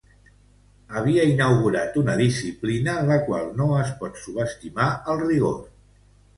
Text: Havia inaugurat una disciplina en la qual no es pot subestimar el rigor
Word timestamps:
Havia 1.01 1.25
inaugurat 1.31 1.99
una 2.03 2.15
disciplina 2.23 2.97
en 3.03 3.13
la 3.13 3.19
qual 3.29 3.47
no 3.61 3.71
es 3.85 3.95
pot 4.03 4.21
subestimar 4.25 4.91
el 5.15 5.25
rigor 5.31 5.65